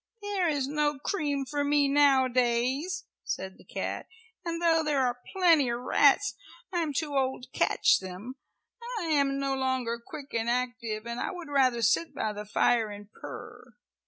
"There 0.23 0.47
is 0.47 0.67
no 0.67 0.97
cream 0.97 1.45
for 1.45 1.63
me 1.63 1.87
nowadays," 1.87 3.03
said 3.23 3.59
the 3.59 3.63
cat, 3.63 4.07
"and 4.43 4.59
though 4.59 4.81
there 4.83 5.05
are 5.05 5.21
plenty 5.31 5.69
of 5.69 5.79
rats 5.81 6.33
I 6.73 6.79
am 6.81 6.91
too 6.91 7.15
old 7.15 7.43
to 7.43 7.49
catch 7.51 7.99
them. 7.99 8.37
I 8.97 9.09
am 9.09 9.37
no 9.37 9.53
longer 9.53 10.01
quick 10.03 10.33
and 10.33 10.49
active, 10.49 11.05
and 11.05 11.19
I 11.19 11.29
would 11.29 11.49
rather 11.49 11.83
sit 11.83 12.15
by 12.15 12.33
the 12.33 12.45
fire 12.45 12.89
and 12.89 13.11
purr. 13.13 13.75